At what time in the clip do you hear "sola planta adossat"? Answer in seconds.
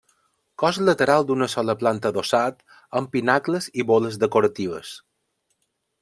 1.55-2.63